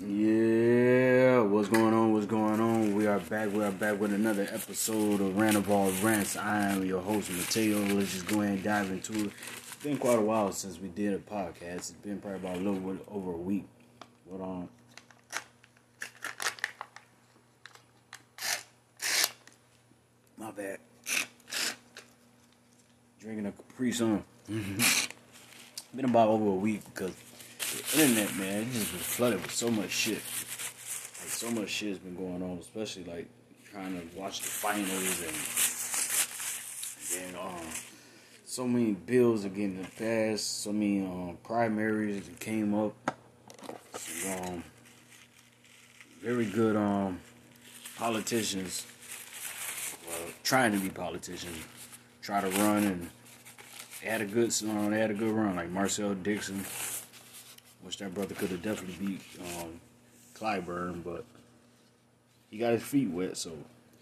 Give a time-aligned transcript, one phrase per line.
[0.00, 2.12] Yeah, what's going on?
[2.12, 2.96] What's going on?
[2.96, 3.52] We are back.
[3.52, 6.36] We are back with another episode of Randall Rants.
[6.36, 7.78] I am your host, Mateo.
[7.78, 9.30] Let's just go ahead and dive into it.
[9.56, 11.76] It's been quite a while since we did a podcast.
[11.76, 13.66] It's been probably about a little bit over a week.
[14.28, 14.68] But um,
[20.36, 20.78] my bad.
[23.20, 24.24] Drinking a Capri Sun.
[25.94, 27.12] been about over a week because
[27.74, 30.14] the internet, man, it just been flooded with so much shit.
[30.14, 33.28] Like so much shit has been going on, especially like
[33.70, 35.34] trying to watch the finals and
[37.34, 37.66] then um
[38.44, 42.94] so many bills are getting passed, so many um primaries that came up.
[44.28, 44.62] um
[46.22, 47.20] very good um
[47.96, 48.86] politicians
[50.08, 51.56] well, trying to be politicians
[52.22, 53.10] try to run and
[54.02, 56.64] had a good they had a good run like Marcel Dixon
[57.84, 59.80] Wish that brother could have definitely beat um,
[60.34, 61.24] Clyburn, but
[62.50, 63.50] he got his feet wet, so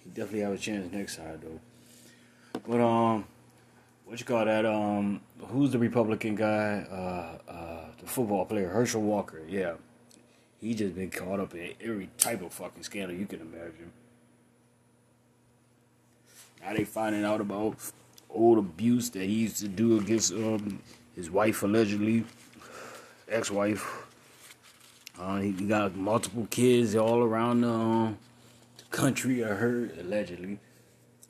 [0.04, 2.60] he definitely have a chance next time though.
[2.68, 3.24] But um,
[4.04, 4.64] what you call that?
[4.64, 6.86] Um, who's the Republican guy?
[6.90, 9.40] Uh, uh, the football player Herschel Walker.
[9.48, 9.74] Yeah,
[10.60, 13.90] he just been caught up in every type of fucking scandal you can imagine.
[16.60, 17.78] Now they finding out about
[18.30, 20.80] old abuse that he used to do against um,
[21.16, 22.24] his wife allegedly
[23.32, 24.06] ex-wife.
[25.18, 28.18] Uh, he got multiple kids all around the, um,
[28.78, 29.44] the country.
[29.44, 30.58] I heard allegedly.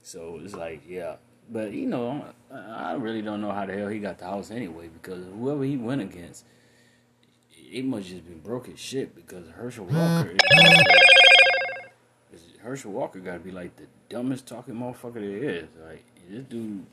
[0.02, 1.16] So it's like, yeah,
[1.50, 4.88] but you know, I really don't know how the hell he got the house anyway
[4.88, 6.44] because whoever he went against,
[7.50, 10.36] it must just been broke as shit because Herschel Walker.
[12.32, 15.68] Is, Herschel Walker got to be like the dumbest talking motherfucker there is.
[15.84, 16.86] Like this dude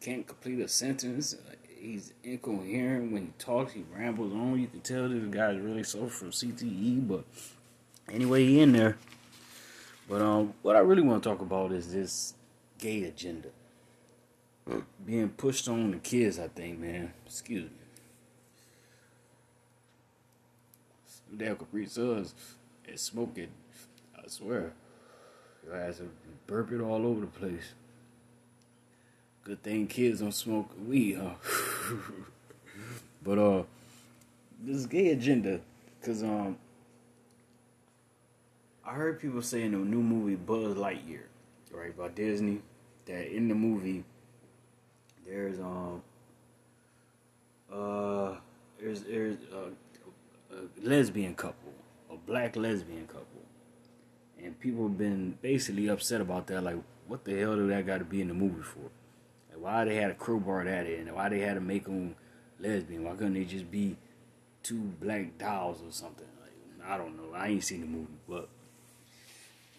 [0.00, 1.34] can't complete a sentence.
[1.48, 3.72] Like, he's incoherent when he talks.
[3.72, 4.60] He rambles on.
[4.60, 7.08] You can tell this guy's really so from CTE.
[7.08, 7.24] But
[8.10, 8.96] anyway, he in there.
[10.08, 12.34] But um, what I really want to talk about is this
[12.78, 13.48] gay agenda
[15.04, 16.38] being pushed on the kids.
[16.38, 17.12] I think, man.
[17.26, 17.76] Excuse me.
[21.36, 22.34] Damn Capri Suns
[22.88, 23.48] and smoking.
[24.16, 24.72] I swear,
[25.64, 26.00] your ass
[26.48, 27.74] burping all over the place.
[29.42, 31.34] Good thing kids don't smoke weed, huh?
[33.22, 33.62] but uh,
[34.62, 35.60] this gay agenda,
[36.02, 36.58] cause um,
[38.84, 41.22] I heard people saying the new movie Buzz Lightyear,
[41.72, 42.60] right, by Disney,
[43.06, 44.04] that in the movie
[45.26, 46.02] there's um
[47.72, 48.34] uh
[48.80, 51.72] there's there's a, a lesbian couple,
[52.12, 53.42] a black lesbian couple,
[54.42, 56.60] and people have been basically upset about that.
[56.62, 58.90] Like, what the hell do that got to be in the movie for?
[59.60, 62.14] Why they had a crowbar at it, and why they had to make them
[62.58, 63.04] lesbian.
[63.04, 63.96] Why couldn't they just be
[64.62, 66.26] two black dolls or something?
[66.40, 67.36] Like, I don't know.
[67.36, 68.48] I ain't seen the movie, but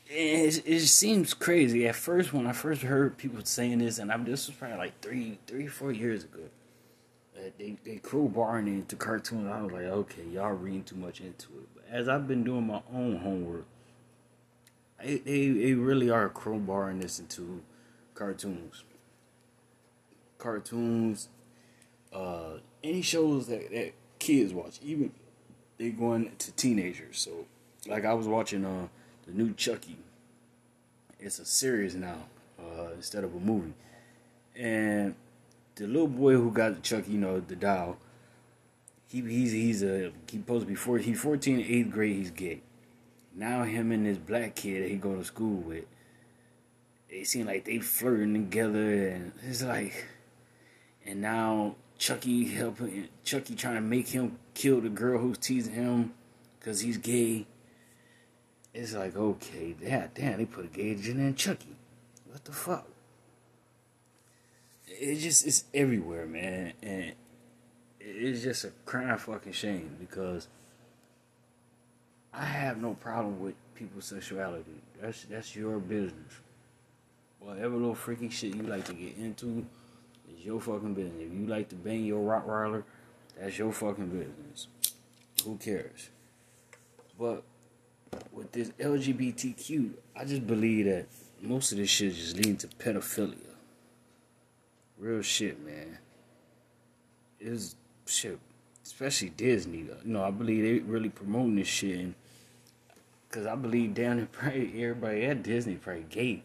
[0.07, 1.87] it, it seems crazy.
[1.87, 5.01] At first, when I first heard people saying this, and I'm this was probably like
[5.01, 6.41] three, three, four years ago.
[7.35, 9.49] Uh, they they crowbarring into cartoons.
[9.51, 11.69] I was like, okay, y'all reading too much into it.
[11.73, 13.65] But as I've been doing my own homework,
[15.03, 17.63] they, they really are crowbarring this into
[18.13, 18.83] cartoons
[20.41, 21.29] cartoons,
[22.11, 25.11] uh, any shows that, that kids watch, even
[25.77, 27.19] they're going to teenagers.
[27.19, 27.45] So,
[27.87, 28.87] like I was watching uh,
[29.25, 29.97] the new Chucky.
[31.19, 32.17] It's a series now
[32.59, 33.73] uh, instead of a movie,
[34.55, 35.15] and
[35.75, 37.97] the little boy who got the Chucky, you know, the doll.
[39.07, 42.15] He he's he's a he supposed to be four, he's 14, eighth grade.
[42.15, 42.61] He's gay.
[43.35, 45.85] Now him and this black kid that he go to school with,
[47.09, 50.05] they seem like they flirting together, and it's like
[51.05, 56.13] and now Chucky helping Chucky trying to make him kill the girl who's teasing him
[56.59, 57.45] because he's gay.
[58.73, 61.75] It's like okay, yeah, damn, they put a gay agent in Chucky.
[62.29, 62.87] What the fuck?
[64.87, 67.13] It just it's everywhere, man, and
[67.99, 70.47] it's just a crying fucking shame because
[72.33, 74.81] I have no problem with people's sexuality.
[75.01, 76.39] That's that's your business.
[77.39, 79.65] Whatever little freaky shit you like to get into
[80.33, 81.21] it's your fucking business.
[81.21, 82.83] If you like to bang your Rottweiler,
[83.39, 84.67] that's your fucking business.
[85.45, 86.09] Who cares?
[87.19, 87.43] But
[88.31, 91.07] with this LGBTQ, I just believe that
[91.41, 93.35] most of this shit is just leading to pedophilia.
[94.97, 95.97] Real shit, man.
[97.39, 97.75] It's
[98.05, 98.39] shit,
[98.85, 99.79] especially Disney.
[99.79, 102.13] You know, I believe they really promoting this shit.
[103.31, 106.43] Cause I believe down there, probably everybody at Disney probably gay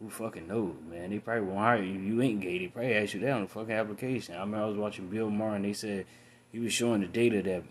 [0.00, 1.10] who fucking knows, man?
[1.10, 1.98] They probably won't hire you.
[1.98, 2.58] You ain't gay.
[2.58, 4.34] They probably ask you that on the fucking application.
[4.34, 6.06] I remember I was watching Bill Maher and they said
[6.52, 7.62] he was showing the data that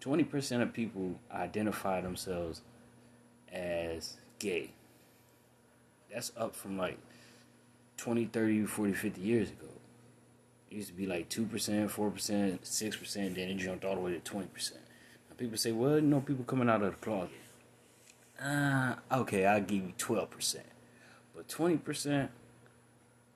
[0.00, 2.62] 20% of people identify themselves
[3.52, 4.70] as gay.
[6.12, 6.98] That's up from like
[7.96, 9.66] 20, 30, 40, 50 years ago.
[10.70, 14.20] It used to be like 2%, 4%, 6%, then it jumped all the way to
[14.20, 14.72] 20%.
[14.72, 17.30] Now people say, well, you know, people coming out of the closet.
[18.42, 20.56] Uh, okay, I'll give you 12%.
[21.40, 22.28] But 20%,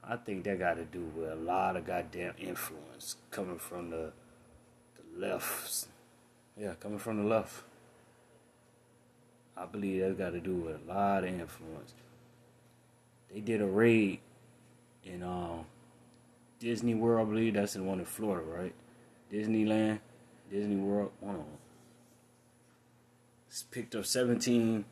[0.07, 4.13] I think that got to do with a lot of goddamn influence coming from the,
[4.95, 5.87] the left.
[6.55, 7.63] Yeah, coming from the left.
[9.57, 11.95] I believe that got to do with a lot of influence.
[13.33, 14.21] They did a raid
[15.03, 15.65] in um,
[16.59, 18.75] Disney World, I believe that's the one in Florida, right?
[19.33, 20.01] Disneyland,
[20.51, 21.59] Disney World, one of them.
[23.71, 24.85] Picked up 17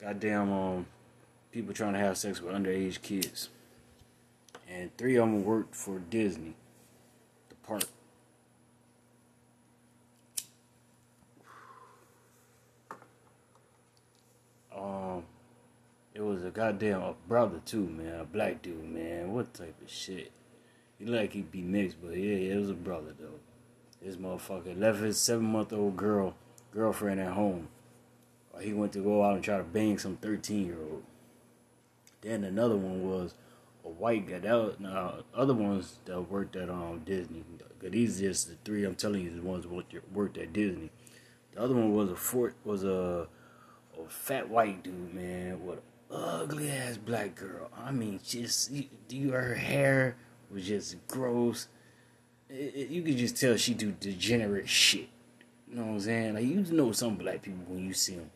[0.00, 0.86] goddamn um,
[1.52, 3.48] people trying to have sex with underage kids.
[4.68, 6.54] And three of them worked for Disney,
[7.48, 7.84] the park.
[14.76, 15.24] Um,
[16.14, 19.32] it was a goddamn a brother too, man, a black dude, man.
[19.32, 20.32] What type of shit?
[20.98, 23.40] He like he be mixed, but yeah, it was a brother though.
[24.02, 26.34] This motherfucker left his seven month old girl
[26.72, 27.68] girlfriend at home.
[28.60, 31.02] He went to go out and try to bang some thirteen year old.
[32.26, 33.34] Then another one was
[33.84, 34.40] a white guy.
[34.40, 37.44] That was, now other ones that worked at um Disney.
[37.80, 40.90] These just the three I'm telling you the ones that worked at Disney.
[41.54, 43.28] The other one was a fort was a
[43.96, 45.78] a fat white dude, man, with
[46.10, 47.70] ugly ass black girl.
[47.80, 48.72] I mean, just
[49.08, 50.16] you, her hair
[50.50, 51.68] was just gross.
[52.50, 55.08] It, it, you could just tell she do degenerate shit.
[55.68, 56.34] You know what I'm saying?
[56.34, 58.32] Like you know some black people when you see them,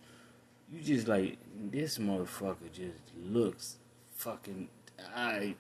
[0.72, 1.38] you just like
[1.72, 3.79] this motherfucker just looks
[4.20, 4.68] fucking.
[5.16, 5.54] I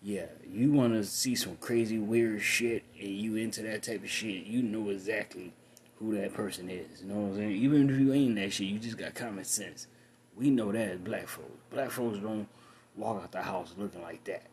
[0.00, 4.10] yeah, you want to see some crazy weird shit and you into that type of
[4.10, 5.52] shit, you know exactly
[5.98, 7.02] who that person is.
[7.02, 7.50] You know what I'm saying?
[7.50, 9.88] Even if you ain't that shit, you just got common sense.
[10.36, 11.50] We know that as black folks.
[11.70, 12.48] Black folks don't
[12.96, 14.44] walk out the house looking like that.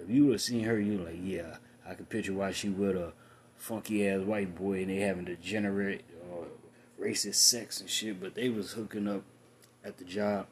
[0.00, 1.56] If you would have seen her, you like, yeah,
[1.86, 3.12] I could picture why she with a
[3.56, 8.20] funky ass white boy and they having degenerate or uh, racist sex and shit.
[8.20, 9.22] But they was hooking up
[9.84, 10.46] at the job.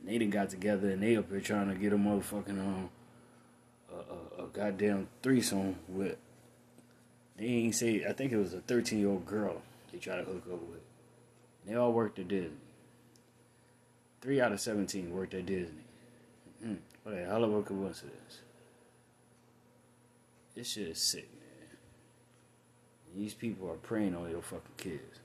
[0.00, 2.90] And they done got together and they up here trying to get a motherfucking um
[3.92, 6.16] a, a, a goddamn threesome with.
[7.36, 8.04] They ain't say.
[8.08, 9.62] I think it was a thirteen year old girl
[9.92, 10.80] they try to hook up with.
[11.66, 12.56] They all worked at Disney.
[14.20, 15.84] Three out of seventeen worked at Disney.
[16.64, 18.40] Mm, what a hell of a coincidence.
[20.54, 21.76] This shit is sick, man.
[23.14, 25.20] These people are preying on your fucking kids.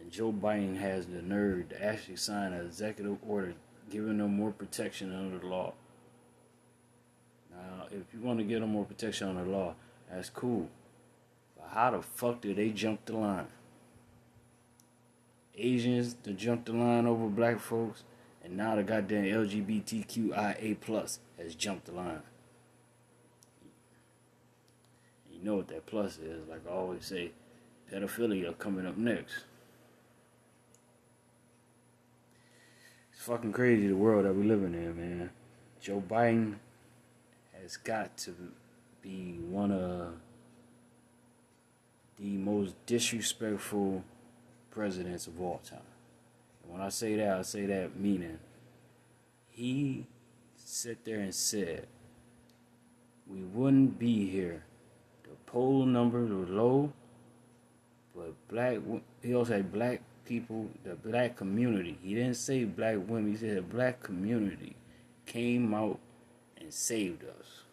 [0.00, 3.54] And Joe Biden has the nerve to actually sign an executive order
[3.90, 5.72] giving them more protection under the law.
[7.50, 9.74] Now, if you want to give them more protection under the law,
[10.10, 10.68] that's cool.
[11.56, 13.46] But how the fuck did they jump the line?
[15.56, 18.04] Asians to jump the line over black folks,
[18.42, 22.22] and now the goddamn LGBTQIA plus has jumped the line.
[25.30, 26.48] You know what that plus is.
[26.48, 27.32] Like I always say,
[27.92, 29.44] pedophilia coming up next.
[33.22, 35.30] Fucking crazy the world that we living in, man.
[35.80, 36.56] Joe Biden
[37.52, 38.34] has got to
[39.00, 40.14] be one of
[42.18, 44.02] the most disrespectful
[44.72, 45.78] presidents of all time.
[46.64, 48.40] And when I say that, I say that meaning
[49.50, 50.04] he
[50.56, 51.86] sat there and said
[53.28, 54.64] we wouldn't be here
[55.22, 56.92] The poll numbers were low,
[58.16, 58.78] but black
[59.22, 61.98] he also said black people, the black community.
[62.02, 63.32] He didn't say black women.
[63.32, 64.74] He said the black community
[65.26, 65.98] came out
[66.58, 67.64] and saved us.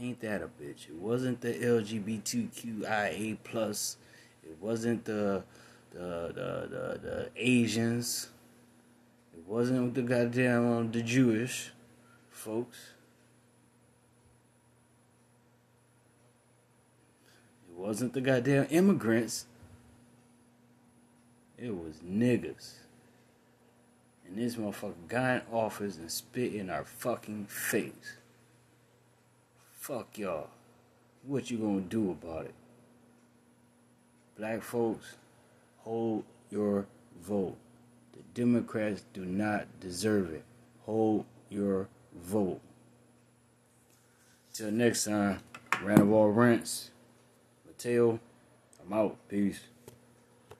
[0.00, 0.88] Ain't that a bitch?
[0.88, 3.96] It wasn't the LGBTQIA plus.
[4.44, 5.42] It wasn't the
[5.90, 8.28] the the the, the Asians.
[9.36, 11.72] It wasn't the goddamn um, the Jewish
[12.30, 12.92] folks.
[17.68, 19.46] It wasn't the goddamn immigrants.
[21.88, 22.74] Was niggas.
[24.26, 28.18] And this motherfucker got in office and spit in our fucking face.
[29.72, 30.50] Fuck y'all.
[31.22, 32.54] What you gonna do about it?
[34.36, 35.16] Black folks,
[35.78, 36.84] hold your
[37.22, 37.56] vote.
[38.12, 40.44] The Democrats do not deserve it.
[40.84, 42.60] Hold your vote.
[44.52, 45.40] Till next time,
[45.82, 46.90] Randall Rants.
[47.66, 48.20] Mateo,
[48.84, 49.16] I'm out.
[49.30, 49.60] Peace.